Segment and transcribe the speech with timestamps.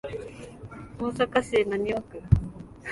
[0.97, 2.23] 大阪市浪速区